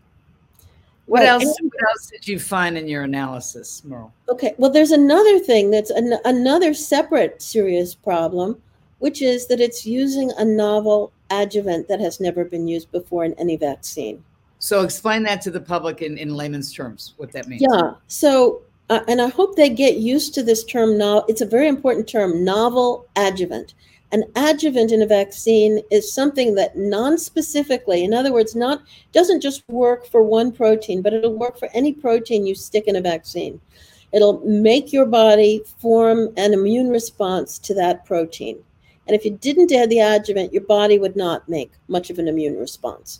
What 1.09 1.21
Right, 1.21 1.29
else? 1.29 1.57
and- 1.59 1.71
What 1.73 1.89
else 1.89 2.05
did 2.11 2.27
you 2.27 2.37
find 2.37 2.77
in 2.77 2.87
your 2.87 3.01
analysis, 3.01 3.81
Meryl? 3.83 4.11
Okay. 4.29 4.53
Well, 4.59 4.69
there's 4.69 4.91
another 4.91 5.39
thing 5.39 5.71
that's 5.71 5.89
an, 5.89 6.13
another 6.23 6.71
separate 6.75 7.41
serious 7.41 7.95
problem, 7.95 8.61
which 8.99 9.23
is 9.23 9.47
that 9.47 9.59
it's 9.59 9.87
using 9.87 10.31
a 10.37 10.45
novel 10.45 11.11
adjuvant 11.31 11.87
that 11.87 11.99
has 11.99 12.19
never 12.19 12.45
been 12.45 12.67
used 12.67 12.91
before 12.91 13.25
in 13.25 13.33
any 13.39 13.57
vaccine. 13.57 14.23
So 14.59 14.81
explain 14.83 15.23
that 15.23 15.41
to 15.41 15.51
the 15.51 15.59
public 15.61 16.03
in, 16.03 16.15
in 16.19 16.35
layman's 16.35 16.71
terms, 16.71 17.15
what 17.17 17.31
that 17.31 17.47
means. 17.47 17.63
Yeah. 17.71 17.93
So, 18.05 18.61
uh, 18.91 18.99
and 19.07 19.19
I 19.19 19.29
hope 19.29 19.55
they 19.55 19.69
get 19.69 19.97
used 19.97 20.35
to 20.35 20.43
this 20.43 20.63
term 20.63 20.95
now. 20.95 21.25
It's 21.27 21.41
a 21.41 21.45
very 21.45 21.67
important 21.67 22.07
term, 22.07 22.43
novel 22.45 23.07
adjuvant. 23.15 23.73
An 24.11 24.23
adjuvant 24.35 24.91
in 24.91 25.03
a 25.03 25.05
vaccine 25.05 25.81
is 25.91 26.11
something 26.11 26.55
that 26.55 26.75
non-specifically, 26.75 28.03
in 28.03 28.13
other 28.13 28.33
words, 28.33 28.55
not 28.55 28.81
doesn't 29.11 29.41
just 29.41 29.63
work 29.69 30.07
for 30.07 30.23
one 30.23 30.51
protein, 30.51 31.03
but 31.03 31.13
it'll 31.13 31.37
work 31.37 31.59
for 31.59 31.69
any 31.73 31.93
protein 31.93 32.47
you 32.47 32.55
stick 32.55 32.85
in 32.87 32.95
a 32.95 33.01
vaccine. 33.01 33.61
It'll 34.11 34.39
make 34.39 34.91
your 34.91 35.05
body 35.05 35.61
form 35.79 36.29
an 36.37 36.53
immune 36.53 36.89
response 36.89 37.59
to 37.59 37.75
that 37.75 38.05
protein. 38.05 38.57
And 39.05 39.15
if 39.15 39.25
you 39.25 39.31
didn't 39.31 39.71
add 39.71 39.89
the 39.89 39.99
adjuvant, 39.99 40.53
your 40.53 40.63
body 40.63 40.97
would 40.97 41.15
not 41.15 41.47
make 41.47 41.71
much 41.87 42.09
of 42.09 42.17
an 42.17 42.27
immune 42.27 42.57
response. 42.57 43.19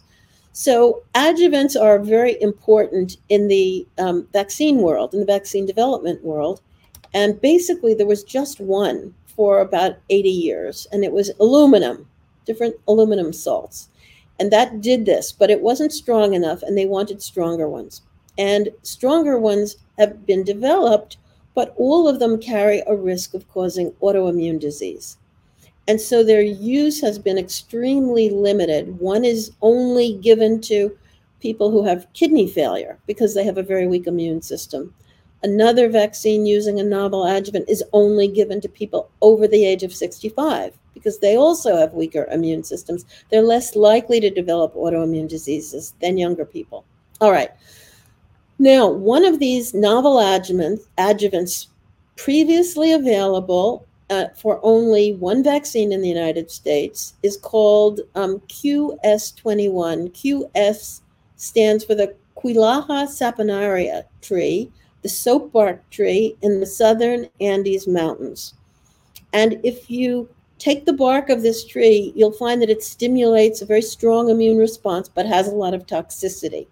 So, 0.54 1.04
adjuvants 1.14 1.80
are 1.80 2.00
very 2.00 2.42
important 2.42 3.18
in 3.30 3.48
the 3.48 3.88
um, 4.00 4.28
vaccine 4.34 4.80
world, 4.80 5.14
in 5.14 5.20
the 5.20 5.26
vaccine 5.26 5.66
development 5.68 6.24
world. 6.24 6.62
And 7.14 7.40
basically, 7.40 7.94
there 7.94 8.08
was 8.08 8.24
just 8.24 8.60
one 8.60 9.14
for 9.40 9.62
about 9.62 9.96
80 10.10 10.28
years, 10.28 10.86
and 10.92 11.06
it 11.06 11.14
was 11.14 11.32
aluminum, 11.40 12.06
different 12.44 12.76
aluminum 12.90 13.32
salts. 13.32 13.88
And 14.38 14.52
that 14.52 14.82
did 14.82 15.06
this, 15.06 15.32
but 15.32 15.50
it 15.50 15.62
wasn't 15.62 15.94
strong 15.94 16.34
enough, 16.34 16.62
and 16.62 16.78
they 16.78 16.86
wanted 16.86 17.22
stronger 17.22 17.70
ones. 17.70 18.02
And 18.38 18.68
stronger 18.84 19.40
ones 19.40 19.78
have 19.98 20.26
been 20.26 20.44
developed, 20.44 21.16
but 21.56 21.74
all 21.78 22.06
of 22.06 22.20
them 22.20 22.38
carry 22.38 22.84
a 22.86 22.94
risk 22.94 23.34
of 23.34 23.48
causing 23.48 23.92
autoimmune 24.02 24.60
disease. 24.60 25.16
And 25.88 26.02
so 26.02 26.22
their 26.22 26.42
use 26.42 27.00
has 27.00 27.18
been 27.18 27.38
extremely 27.38 28.30
limited. 28.30 29.00
One 29.00 29.24
is 29.24 29.54
only 29.62 30.16
given 30.16 30.60
to 30.64 30.98
people 31.40 31.72
who 31.72 31.86
have 31.86 32.12
kidney 32.12 32.50
failure 32.50 33.00
because 33.08 33.36
they 33.36 33.46
have 33.46 33.58
a 33.58 33.64
very 33.64 33.88
weak 33.88 34.06
immune 34.06 34.42
system. 34.42 34.94
Another 35.42 35.90
vaccine 35.90 36.46
using 36.46 36.80
a 36.80 36.84
novel 36.84 37.26
adjuvant 37.26 37.70
is 37.70 37.84
only 37.94 38.28
given 38.28 38.60
to 38.62 38.70
people 38.70 39.10
over 39.22 39.48
the 39.48 39.66
age 39.66 39.84
of 39.84 39.94
65 39.94 40.78
because 40.94 41.20
they 41.20 41.38
also 41.38 41.78
have 41.78 41.94
weaker 41.94 42.28
immune 42.32 42.64
systems. 42.64 43.06
They're 43.30 43.42
less 43.42 43.76
likely 43.76 44.20
to 44.20 44.30
develop 44.30 44.76
autoimmune 44.76 45.30
diseases 45.30 45.94
than 46.02 46.18
younger 46.18 46.46
people. 46.46 46.86
All 47.22 47.32
right. 47.32 47.52
Now, 48.58 48.90
one 48.90 49.24
of 49.24 49.40
these 49.40 49.74
novel 49.74 50.18
adjuvants, 50.18 50.82
adjuvants 50.98 51.68
previously 52.18 52.92
available 52.92 53.88
uh, 54.10 54.26
for 54.36 54.60
only 54.64 55.14
one 55.14 55.44
vaccine 55.44 55.94
in 55.94 56.02
the 56.02 56.10
United 56.10 56.52
States 56.52 57.14
is 57.24 57.38
called 57.38 58.02
um, 58.16 58.40
QS21. 58.50 60.12
QS 60.12 61.02
stands 61.38 61.86
for 61.86 61.96
the 61.96 62.14
Quillaja 62.36 63.08
saponaria 63.08 64.04
tree, 64.22 64.72
the 65.02 65.10
soapbark 65.10 65.90
tree 65.90 66.36
in 66.42 66.60
the 66.60 66.66
southern 66.66 67.28
Andes 67.40 67.88
Mountains. 67.88 68.54
And 69.34 69.60
if 69.64 69.90
you 69.90 70.30
take 70.58 70.86
the 70.86 70.94
bark 70.94 71.30
of 71.30 71.42
this 71.42 71.66
tree, 71.66 72.12
you'll 72.16 72.34
find 72.34 72.62
that 72.62 72.70
it 72.70 72.84
stimulates 72.84 73.62
a 73.62 73.66
very 73.66 73.82
strong 73.82 74.30
immune 74.30 74.58
response, 74.58 75.10
but 75.10 75.26
has 75.26 75.48
a 75.48 75.56
lot 75.56 75.74
of 75.74 75.86
toxicity. 75.86 76.68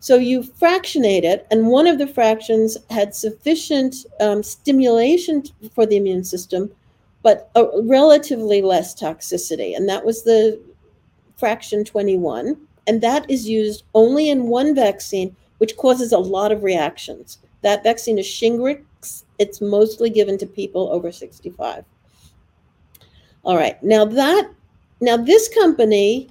So 0.00 0.16
you 0.16 0.42
fractionate 0.42 1.24
it, 1.24 1.46
and 1.50 1.68
one 1.68 1.86
of 1.86 1.98
the 1.98 2.06
fractions 2.06 2.76
had 2.90 3.14
sufficient 3.14 3.96
um, 4.20 4.42
stimulation 4.42 5.44
for 5.74 5.86
the 5.86 5.96
immune 5.96 6.24
system, 6.24 6.70
but 7.22 7.50
a 7.54 7.66
relatively 7.82 8.60
less 8.60 8.94
toxicity. 8.94 9.74
And 9.74 9.88
that 9.88 10.04
was 10.04 10.22
the 10.22 10.60
fraction 11.36 11.84
21. 11.84 12.56
And 12.86 13.00
that 13.00 13.28
is 13.30 13.48
used 13.48 13.84
only 13.94 14.28
in 14.28 14.48
one 14.48 14.74
vaccine, 14.74 15.34
which 15.58 15.76
causes 15.76 16.12
a 16.12 16.18
lot 16.18 16.52
of 16.52 16.62
reactions. 16.62 17.38
That 17.62 17.82
vaccine 17.82 18.18
is 18.18 18.26
Shingrix. 18.26 19.24
It's 19.38 19.60
mostly 19.60 20.10
given 20.10 20.38
to 20.38 20.46
people 20.46 20.88
over 20.90 21.10
65. 21.10 21.84
All 23.44 23.56
right. 23.56 23.82
Now 23.82 24.04
that 24.04 24.50
now 25.00 25.16
this 25.16 25.48
company 25.54 26.28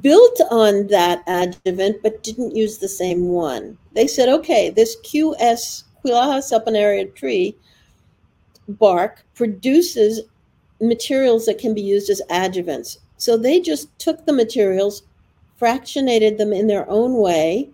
built 0.00 0.40
on 0.50 0.86
that 0.88 1.22
adjuvant 1.26 2.02
but 2.02 2.22
didn't 2.22 2.56
use 2.56 2.78
the 2.78 2.88
same 2.88 3.28
one. 3.28 3.78
They 3.92 4.06
said, 4.06 4.28
okay, 4.28 4.70
this 4.70 4.96
QS 5.02 5.84
Quillaja 6.04 6.38
saponaria 6.40 7.14
tree 7.14 7.56
bark 8.68 9.24
produces 9.34 10.20
materials 10.80 11.46
that 11.46 11.58
can 11.58 11.74
be 11.74 11.82
used 11.82 12.10
as 12.10 12.22
adjuvants. 12.30 12.98
So 13.16 13.36
they 13.36 13.60
just 13.60 13.96
took 13.98 14.24
the 14.26 14.32
materials, 14.32 15.02
fractionated 15.60 16.38
them 16.38 16.52
in 16.52 16.66
their 16.66 16.88
own 16.90 17.14
way. 17.14 17.70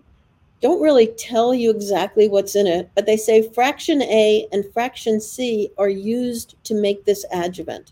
Don't 0.63 0.81
really 0.81 1.07
tell 1.17 1.53
you 1.53 1.69
exactly 1.69 2.29
what's 2.29 2.55
in 2.55 2.67
it, 2.67 2.89
but 2.95 3.05
they 3.05 3.17
say 3.17 3.49
fraction 3.49 4.01
A 4.01 4.47
and 4.53 4.63
fraction 4.71 5.19
C 5.19 5.69
are 5.77 5.89
used 5.89 6.55
to 6.63 6.73
make 6.73 7.03
this 7.03 7.25
adjuvant. 7.33 7.91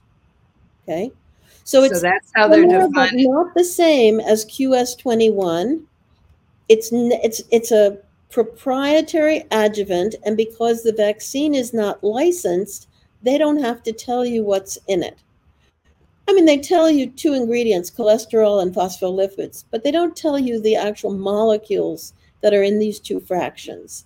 Okay. 0.83 1.11
So 1.65 1.83
it's 1.83 1.95
so 1.95 1.99
that's 1.99 2.31
how 2.33 2.47
they're 2.47 2.61
similar, 2.61 2.87
but 2.87 3.09
defining. 3.09 3.29
not 3.29 3.53
the 3.55 3.65
same 3.65 4.21
as 4.21 4.45
QS21. 4.45 5.83
It's 6.69 6.89
it's 6.93 7.41
it's 7.51 7.73
a 7.73 7.97
proprietary 8.29 9.43
adjuvant, 9.51 10.15
and 10.25 10.37
because 10.37 10.81
the 10.81 10.93
vaccine 10.93 11.53
is 11.53 11.73
not 11.73 12.01
licensed, 12.01 12.87
they 13.21 13.37
don't 13.37 13.61
have 13.61 13.83
to 13.83 13.91
tell 13.91 14.25
you 14.25 14.45
what's 14.45 14.77
in 14.87 15.03
it. 15.03 15.17
I 16.29 16.31
mean, 16.31 16.45
they 16.45 16.57
tell 16.57 16.89
you 16.89 17.09
two 17.09 17.33
ingredients, 17.33 17.91
cholesterol 17.91 18.61
and 18.61 18.73
phospholipids, 18.73 19.65
but 19.71 19.83
they 19.83 19.91
don't 19.91 20.15
tell 20.15 20.39
you 20.39 20.61
the 20.61 20.77
actual 20.77 21.13
molecules 21.13 22.13
that 22.41 22.53
are 22.53 22.63
in 22.63 22.79
these 22.79 22.99
two 22.99 23.19
fractions. 23.19 24.05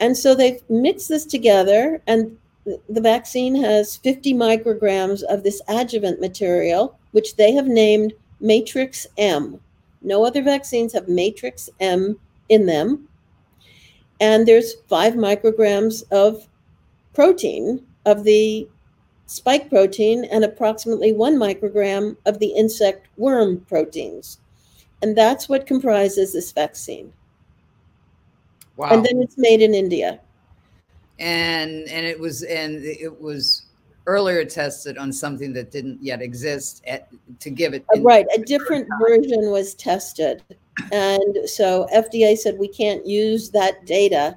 And 0.00 0.16
so 0.16 0.34
they've 0.34 0.62
mixed 0.68 1.08
this 1.08 1.24
together, 1.24 2.02
and 2.06 2.36
the 2.64 3.00
vaccine 3.00 3.54
has 3.56 3.96
50 3.98 4.34
micrograms 4.34 5.22
of 5.24 5.42
this 5.42 5.60
adjuvant 5.68 6.20
material, 6.20 6.98
which 7.12 7.36
they 7.36 7.52
have 7.52 7.66
named 7.66 8.12
Matrix 8.40 9.06
M. 9.16 9.60
No 10.02 10.24
other 10.24 10.42
vaccines 10.42 10.92
have 10.92 11.08
Matrix 11.08 11.70
M 11.80 12.18
in 12.48 12.66
them. 12.66 13.08
And 14.20 14.46
there's 14.46 14.74
five 14.88 15.14
micrograms 15.14 16.02
of 16.10 16.48
protein, 17.14 17.84
of 18.06 18.24
the 18.24 18.68
spike 19.26 19.68
protein, 19.68 20.24
and 20.24 20.44
approximately 20.44 21.12
one 21.12 21.36
microgram 21.36 22.16
of 22.26 22.38
the 22.38 22.48
insect 22.48 23.08
worm 23.16 23.60
proteins. 23.68 24.38
And 25.00 25.16
that's 25.16 25.48
what 25.48 25.66
comprises 25.66 26.32
this 26.32 26.52
vaccine. 26.52 27.12
Wow. 28.76 28.90
And 28.90 29.04
then 29.04 29.20
it's 29.20 29.36
made 29.38 29.60
in 29.60 29.74
India. 29.74 30.20
and 31.18 31.88
and 31.88 32.06
it 32.06 32.18
was 32.18 32.42
and 32.42 32.84
it 32.84 33.20
was 33.20 33.66
earlier 34.06 34.44
tested 34.44 34.98
on 34.98 35.12
something 35.12 35.52
that 35.52 35.70
didn't 35.70 36.02
yet 36.02 36.20
exist 36.20 36.82
at, 36.88 37.08
to 37.38 37.50
give 37.50 37.72
it. 37.72 37.84
Uh, 37.96 38.00
right, 38.00 38.26
a 38.34 38.40
different 38.40 38.88
version 39.00 39.50
was 39.50 39.74
tested, 39.74 40.42
and 40.90 41.48
so 41.48 41.86
FDA 41.94 42.36
said 42.36 42.58
we 42.58 42.68
can't 42.68 43.06
use 43.06 43.50
that 43.50 43.86
data 43.86 44.36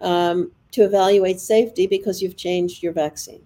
um, 0.00 0.52
to 0.72 0.82
evaluate 0.82 1.40
safety 1.40 1.86
because 1.86 2.20
you've 2.20 2.36
changed 2.36 2.82
your 2.82 2.92
vaccine. 2.92 3.42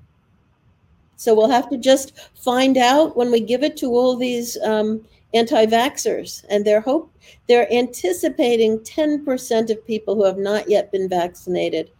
So 1.17 1.35
we'll 1.37 1.51
have 1.51 1.71
to 1.71 1.77
just 1.77 2.19
find 2.35 2.77
out 2.77 3.17
when 3.17 3.31
we 3.31 3.39
give 3.39 3.63
it 3.63 3.77
to 3.77 3.87
all 3.87 4.17
these 4.17 4.59
um, 4.65 5.05
anti-vaxxers, 5.35 6.45
and 6.49 6.65
they're 6.65 6.81
hope 6.81 7.13
they're 7.49 7.73
anticipating 7.73 8.79
10% 8.81 9.71
of 9.71 9.87
people 9.87 10.15
who 10.15 10.25
have 10.25 10.39
not 10.39 10.69
yet 10.69 10.93
been 10.93 11.09
vaccinated 11.09 11.91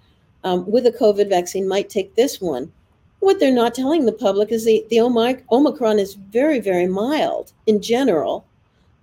um, 0.45 0.69
with 0.71 0.87
a 0.87 0.93
COVID 0.93 1.29
vaccine 1.29 1.67
might 1.67 1.89
take 1.89 2.15
this 2.15 2.41
one. 2.41 2.73
What 3.21 3.39
they're 3.39 3.53
not 3.53 3.75
telling 3.75 4.05
the 4.05 4.13
public 4.13 4.51
is 4.51 4.65
the, 4.65 4.85
the 4.91 5.01
Omicron 5.01 5.99
is 5.99 6.15
very, 6.15 6.59
very 6.59 6.87
mild 6.87 7.53
in 7.67 7.81
general. 7.81 8.45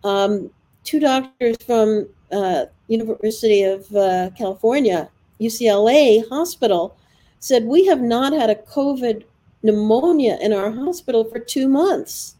Um, 0.03 0.49
two 0.83 0.99
doctors 0.99 1.55
from 1.65 2.09
uh, 2.31 2.65
University 2.87 3.63
of 3.63 3.93
uh, 3.95 4.29
California, 4.37 5.09
UCLA 5.39 6.27
Hospital, 6.29 6.97
said 7.39 7.63
we 7.63 7.85
have 7.85 8.01
not 8.01 8.33
had 8.33 8.49
a 8.49 8.55
COVID 8.55 9.23
pneumonia 9.63 10.37
in 10.41 10.53
our 10.53 10.71
hospital 10.71 11.23
for 11.23 11.39
two 11.39 11.67
months. 11.67 12.35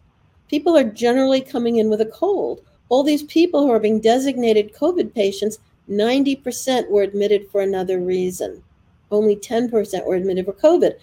People 0.50 0.78
are 0.78 0.84
generally 0.84 1.42
coming 1.42 1.78
in 1.78 1.90
with 1.90 2.02
a 2.02 2.06
cold. 2.06 2.62
All 2.90 3.04
these 3.04 3.24
people 3.24 3.62
who 3.62 3.72
are 3.72 3.80
being 3.80 4.02
designated 4.02 4.74
COVID 4.74 5.14
patients, 5.14 5.60
90% 5.90 6.90
were 6.90 7.04
admitted 7.04 7.50
for 7.52 7.62
another 7.62 8.00
reason 8.00 8.64
only 9.12 9.36
10% 9.36 10.06
were 10.06 10.16
admitted 10.16 10.46
for 10.46 10.54
COVID. 10.54 10.94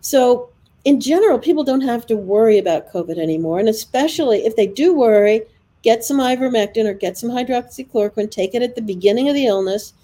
So, 0.00 0.50
in 0.84 1.00
general, 1.00 1.38
people 1.38 1.64
don't 1.64 1.80
have 1.80 2.06
to 2.06 2.16
worry 2.16 2.58
about 2.58 2.92
COVID 2.92 3.18
anymore. 3.18 3.58
And 3.58 3.68
especially 3.68 4.46
if 4.46 4.54
they 4.54 4.68
do 4.68 4.94
worry, 4.94 5.42
get 5.82 6.04
some 6.04 6.18
ivermectin 6.18 6.86
or 6.86 6.94
get 6.94 7.18
some 7.18 7.30
hydroxychloroquine, 7.30 8.30
take 8.30 8.54
it 8.54 8.62
at 8.62 8.76
the 8.76 8.82
beginning 8.82 9.28
of 9.28 9.34
the 9.34 9.46
illness. 9.46 9.94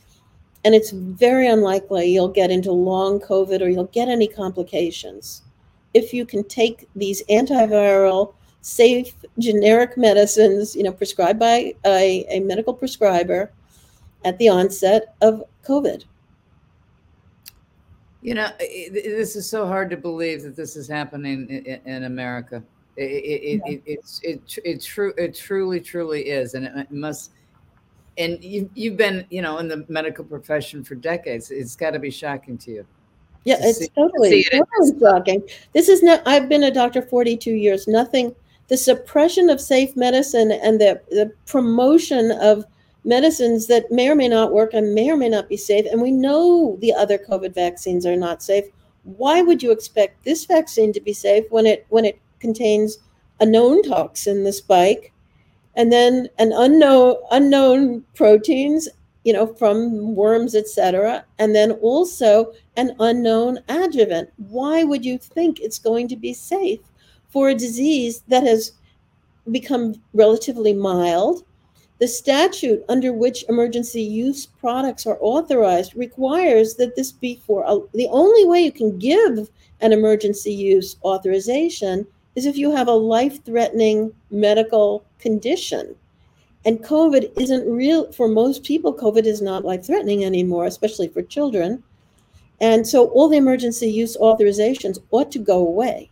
And 0.64 0.74
it's 0.74 0.90
very 0.90 1.46
unlikely 1.46 2.06
you'll 2.12 2.28
get 2.28 2.50
into 2.50 2.72
long 2.72 3.20
COVID 3.20 3.60
or 3.60 3.68
you'll 3.68 3.84
get 3.84 4.08
any 4.08 4.26
complications. 4.26 5.42
If 5.94 6.12
you 6.12 6.24
can 6.24 6.42
take 6.44 6.88
these 6.96 7.22
antiviral, 7.26 8.34
safe, 8.62 9.14
generic 9.38 9.96
medicines, 9.96 10.74
you 10.74 10.82
know, 10.84 10.92
prescribed 10.92 11.38
by 11.38 11.74
a, 11.84 12.24
a 12.30 12.40
medical 12.40 12.72
prescriber 12.72 13.52
at 14.24 14.38
the 14.38 14.48
onset 14.48 15.14
of 15.20 15.44
COVID. 15.64 16.04
You 18.22 18.34
know, 18.34 18.50
it, 18.60 18.92
this 18.92 19.34
is 19.34 19.50
so 19.50 19.66
hard 19.66 19.90
to 19.90 19.96
believe 19.96 20.42
that 20.42 20.54
this 20.54 20.76
is 20.76 20.88
happening 20.88 21.48
in, 21.48 21.80
in 21.84 22.04
America. 22.04 22.62
It, 22.96 23.02
it, 23.02 23.62
yeah. 23.66 23.72
it, 23.72 23.82
it's 23.86 24.20
it 24.22 24.58
it 24.64 24.82
true 24.82 25.12
it 25.18 25.34
truly 25.34 25.80
truly 25.80 26.22
is, 26.28 26.54
and 26.54 26.66
it 26.66 26.90
must. 26.90 27.32
And 28.18 28.42
you 28.44 28.70
you've 28.74 28.96
been 28.96 29.26
you 29.30 29.42
know 29.42 29.58
in 29.58 29.66
the 29.66 29.84
medical 29.88 30.24
profession 30.24 30.84
for 30.84 30.94
decades. 30.94 31.50
It's 31.50 31.74
got 31.74 31.92
to 31.92 31.98
be 31.98 32.10
shocking 32.10 32.58
to 32.58 32.70
you. 32.70 32.86
Yeah, 33.44 33.56
to 33.56 33.62
it's 33.64 33.78
see, 33.78 33.88
totally, 33.88 34.44
totally 34.44 35.00
shocking. 35.00 35.42
This 35.72 35.88
is 35.88 36.02
not. 36.02 36.22
I've 36.26 36.48
been 36.48 36.64
a 36.64 36.70
doctor 36.70 37.02
forty 37.02 37.36
two 37.36 37.54
years. 37.54 37.88
Nothing. 37.88 38.36
The 38.72 38.78
suppression 38.78 39.50
of 39.50 39.60
safe 39.60 39.94
medicine 39.96 40.50
and 40.50 40.80
the 40.80 40.98
the 41.10 41.30
promotion 41.44 42.30
of 42.32 42.64
medicines 43.04 43.66
that 43.66 43.92
may 43.92 44.08
or 44.08 44.14
may 44.14 44.28
not 44.28 44.54
work 44.54 44.72
and 44.72 44.94
may 44.94 45.10
or 45.10 45.16
may 45.18 45.28
not 45.28 45.46
be 45.46 45.58
safe. 45.58 45.84
And 45.92 46.00
we 46.00 46.10
know 46.10 46.78
the 46.80 46.94
other 46.94 47.18
COVID 47.18 47.52
vaccines 47.52 48.06
are 48.06 48.16
not 48.16 48.42
safe. 48.42 48.64
Why 49.04 49.42
would 49.42 49.62
you 49.62 49.72
expect 49.72 50.24
this 50.24 50.46
vaccine 50.46 50.90
to 50.94 51.02
be 51.02 51.12
safe 51.12 51.44
when 51.50 51.66
it 51.66 51.84
when 51.90 52.06
it 52.06 52.18
contains 52.40 52.96
a 53.40 53.44
known 53.44 53.82
toxin, 53.82 54.42
the 54.42 54.54
spike, 54.54 55.12
and 55.74 55.92
then 55.92 56.30
an 56.38 56.52
unknown 56.52 57.16
unknown 57.30 58.04
proteins, 58.14 58.88
you 59.22 59.34
know, 59.34 59.48
from 59.48 60.14
worms, 60.14 60.54
etc., 60.54 61.26
and 61.38 61.54
then 61.54 61.72
also 61.72 62.54
an 62.78 62.96
unknown 63.00 63.58
adjuvant? 63.68 64.32
Why 64.38 64.82
would 64.82 65.04
you 65.04 65.18
think 65.18 65.60
it's 65.60 65.78
going 65.78 66.08
to 66.08 66.16
be 66.16 66.32
safe 66.32 66.80
for 67.32 67.48
a 67.48 67.54
disease 67.54 68.22
that 68.28 68.44
has 68.44 68.72
become 69.50 70.00
relatively 70.14 70.72
mild? 70.72 71.44
The 71.98 72.08
statute 72.08 72.84
under 72.88 73.12
which 73.12 73.44
emergency 73.48 74.02
use 74.02 74.46
products 74.46 75.06
are 75.06 75.18
authorized 75.20 75.94
requires 75.94 76.74
that 76.74 76.96
this 76.96 77.12
be 77.12 77.40
for 77.46 77.64
a, 77.66 77.78
the 77.94 78.08
only 78.08 78.44
way 78.44 78.60
you 78.62 78.72
can 78.72 78.98
give 78.98 79.48
an 79.80 79.92
emergency 79.92 80.52
use 80.52 80.96
authorization 81.04 82.06
is 82.34 82.46
if 82.46 82.56
you 82.56 82.74
have 82.74 82.88
a 82.88 82.92
life 82.92 83.44
threatening 83.44 84.12
medical 84.30 85.04
condition. 85.18 85.94
And 86.64 86.82
COVID 86.82 87.38
isn't 87.40 87.70
real 87.70 88.10
for 88.12 88.28
most 88.28 88.64
people, 88.64 88.94
COVID 88.94 89.24
is 89.24 89.42
not 89.42 89.64
life 89.64 89.84
threatening 89.84 90.24
anymore, 90.24 90.66
especially 90.66 91.08
for 91.08 91.22
children. 91.22 91.82
And 92.60 92.86
so 92.86 93.08
all 93.08 93.28
the 93.28 93.36
emergency 93.36 93.90
use 93.90 94.16
authorizations 94.16 94.98
ought 95.10 95.32
to 95.32 95.38
go 95.38 95.58
away. 95.58 96.10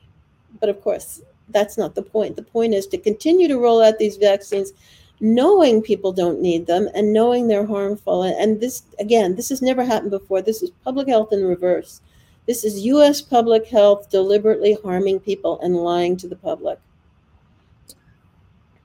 But 0.60 0.68
of 0.68 0.80
course, 0.82 1.22
that's 1.48 1.76
not 1.76 1.94
the 1.94 2.02
point. 2.02 2.36
The 2.36 2.42
point 2.42 2.74
is 2.74 2.86
to 2.88 2.98
continue 2.98 3.48
to 3.48 3.58
roll 3.58 3.82
out 3.82 3.98
these 3.98 4.16
vaccines 4.16 4.72
knowing 5.20 5.82
people 5.82 6.12
don't 6.12 6.40
need 6.40 6.66
them 6.66 6.88
and 6.94 7.12
knowing 7.12 7.46
they're 7.46 7.66
harmful. 7.66 8.22
And 8.22 8.60
this, 8.60 8.82
again, 8.98 9.36
this 9.36 9.50
has 9.50 9.60
never 9.60 9.84
happened 9.84 10.10
before. 10.10 10.40
This 10.40 10.62
is 10.62 10.70
public 10.82 11.08
health 11.08 11.32
in 11.32 11.44
reverse. 11.44 12.00
This 12.46 12.64
is 12.64 12.86
US 12.86 13.20
public 13.20 13.66
health 13.66 14.10
deliberately 14.10 14.78
harming 14.82 15.20
people 15.20 15.60
and 15.60 15.76
lying 15.76 16.16
to 16.18 16.28
the 16.28 16.36
public. 16.36 16.78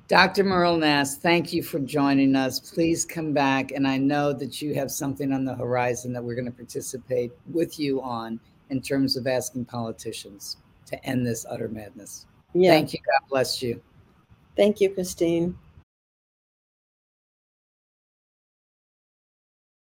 Dr. 0.08 0.44
Meryl 0.44 0.78
Nass, 0.78 1.18
thank 1.18 1.52
you 1.52 1.64
for 1.64 1.80
joining 1.80 2.36
us. 2.36 2.60
Please 2.60 3.06
come 3.06 3.34
back. 3.34 3.72
And 3.72 3.88
I 3.88 3.98
know 3.98 4.34
that 4.34 4.62
you 4.62 4.76
have 4.76 4.92
something 4.92 5.32
on 5.32 5.46
the 5.46 5.56
horizon 5.56 6.14
that 6.14 6.24
we're 6.24 6.36
going 6.36 6.46
to 6.46 6.52
participate 6.52 7.32
with 7.52 7.80
you 7.80 8.02
on 8.02 8.40
in 8.70 8.82
terms 8.82 9.18
of 9.18 9.26
asking 9.26 9.66
politicians 9.66 10.58
to 10.88 11.06
end 11.06 11.26
this 11.26 11.46
utter 11.50 11.68
madness. 11.68 12.26
Yeah. 12.54 12.72
Thank 12.72 12.94
you. 12.94 13.00
God 13.00 13.28
bless 13.30 13.62
you. 13.62 13.82
Thank 14.56 14.80
you, 14.80 14.90
Christine. 14.90 15.58